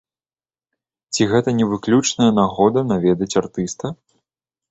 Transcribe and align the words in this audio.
Ці 1.17 1.27
гэта 1.33 1.49
не 1.59 1.67
выключная 1.73 2.31
нагода 2.39 2.85
наведаць 2.93 3.31
артыста? 3.45 3.85